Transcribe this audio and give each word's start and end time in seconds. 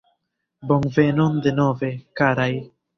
Bonvenon 0.71 1.37
denove, 1.47 1.95
karaj. 2.23 2.55